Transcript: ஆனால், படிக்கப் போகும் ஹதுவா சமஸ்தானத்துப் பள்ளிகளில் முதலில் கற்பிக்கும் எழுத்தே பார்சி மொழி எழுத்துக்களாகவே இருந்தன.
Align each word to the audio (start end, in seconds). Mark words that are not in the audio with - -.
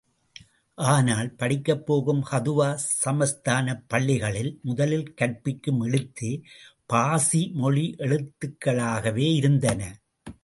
ஆனால், 0.77 1.35
படிக்கப் 1.35 1.85
போகும் 1.85 2.23
ஹதுவா 2.31 2.77
சமஸ்தானத்துப் 3.05 3.83
பள்ளிகளில் 3.87 4.59
முதலில் 4.61 5.13
கற்பிக்கும் 5.13 5.81
எழுத்தே 5.81 6.41
பார்சி 6.93 7.51
மொழி 7.53 7.95
எழுத்துக்களாகவே 7.97 9.33
இருந்தன. 9.35 9.81